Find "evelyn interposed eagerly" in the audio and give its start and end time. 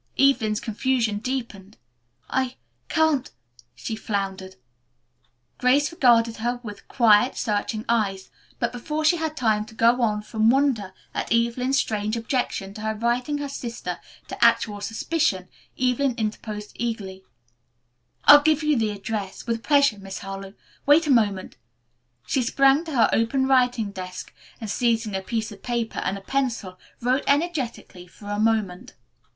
15.79-17.23